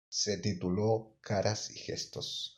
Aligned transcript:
Se 0.09 0.35
tituló 0.39 1.17
"Caras 1.21 1.69
y 1.69 1.75
gestos". 1.77 2.49